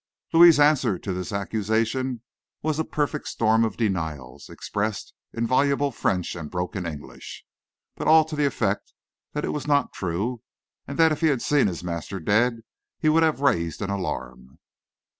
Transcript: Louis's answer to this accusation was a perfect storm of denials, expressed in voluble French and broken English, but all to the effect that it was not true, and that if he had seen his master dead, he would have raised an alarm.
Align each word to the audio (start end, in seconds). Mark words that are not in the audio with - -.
Louis's 0.33 0.59
answer 0.59 0.97
to 0.97 1.13
this 1.13 1.31
accusation 1.31 2.23
was 2.63 2.79
a 2.79 2.83
perfect 2.83 3.27
storm 3.27 3.63
of 3.63 3.77
denials, 3.77 4.49
expressed 4.49 5.13
in 5.31 5.45
voluble 5.45 5.91
French 5.91 6.35
and 6.35 6.49
broken 6.49 6.87
English, 6.87 7.45
but 7.95 8.07
all 8.07 8.25
to 8.25 8.35
the 8.35 8.47
effect 8.47 8.93
that 9.33 9.45
it 9.45 9.49
was 9.53 9.67
not 9.67 9.93
true, 9.93 10.41
and 10.87 10.97
that 10.97 11.11
if 11.11 11.21
he 11.21 11.27
had 11.27 11.43
seen 11.43 11.67
his 11.67 11.83
master 11.83 12.19
dead, 12.19 12.61
he 12.97 13.09
would 13.09 13.21
have 13.21 13.41
raised 13.41 13.79
an 13.79 13.91
alarm. 13.91 14.57